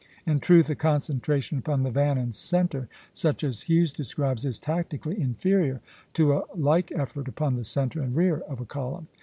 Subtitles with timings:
[0.25, 5.21] In truth, a concentration upon the van and centre, such as Hughes describes, is tactically
[5.21, 5.79] inferior
[6.13, 9.07] to a like effort upon the centre and rear of a column.